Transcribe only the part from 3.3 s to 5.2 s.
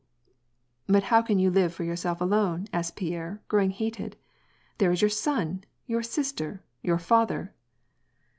growing heated," there is your